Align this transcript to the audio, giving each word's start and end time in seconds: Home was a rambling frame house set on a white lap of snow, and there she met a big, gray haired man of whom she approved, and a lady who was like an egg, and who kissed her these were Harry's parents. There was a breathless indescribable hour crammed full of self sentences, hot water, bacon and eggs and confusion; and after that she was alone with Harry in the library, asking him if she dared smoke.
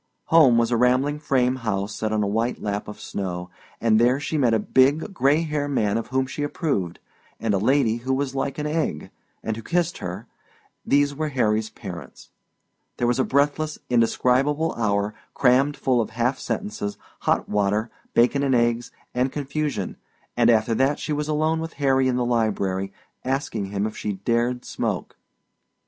Home 0.33 0.57
was 0.57 0.71
a 0.71 0.77
rambling 0.77 1.19
frame 1.19 1.57
house 1.57 1.93
set 1.93 2.11
on 2.11 2.23
a 2.23 2.27
white 2.27 2.59
lap 2.59 2.87
of 2.87 2.99
snow, 2.99 3.51
and 3.79 3.99
there 3.99 4.19
she 4.19 4.35
met 4.35 4.51
a 4.51 4.57
big, 4.57 5.13
gray 5.13 5.43
haired 5.43 5.69
man 5.69 5.95
of 5.95 6.07
whom 6.07 6.25
she 6.25 6.41
approved, 6.41 6.97
and 7.39 7.53
a 7.53 7.59
lady 7.59 7.97
who 7.97 8.11
was 8.11 8.33
like 8.33 8.57
an 8.57 8.65
egg, 8.65 9.11
and 9.43 9.55
who 9.55 9.61
kissed 9.61 9.99
her 9.99 10.25
these 10.83 11.13
were 11.13 11.29
Harry's 11.29 11.69
parents. 11.69 12.31
There 12.97 13.05
was 13.05 13.19
a 13.19 13.23
breathless 13.23 13.77
indescribable 13.91 14.73
hour 14.75 15.13
crammed 15.35 15.77
full 15.77 16.01
of 16.01 16.09
self 16.13 16.39
sentences, 16.39 16.97
hot 17.19 17.47
water, 17.47 17.91
bacon 18.15 18.41
and 18.41 18.55
eggs 18.55 18.91
and 19.13 19.31
confusion; 19.31 19.97
and 20.35 20.49
after 20.49 20.73
that 20.73 20.97
she 20.97 21.13
was 21.13 21.27
alone 21.27 21.59
with 21.59 21.73
Harry 21.73 22.07
in 22.07 22.15
the 22.15 22.25
library, 22.25 22.91
asking 23.23 23.65
him 23.65 23.85
if 23.85 23.95
she 23.95 24.13
dared 24.13 24.65
smoke. 24.65 25.15